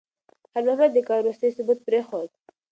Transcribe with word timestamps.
خیر 0.51 0.63
محمد 0.67 0.91
د 0.93 0.97
کار 1.07 1.19
وروستی 1.21 1.49
ثبوت 1.55 1.79
پرېښود. 1.87 2.29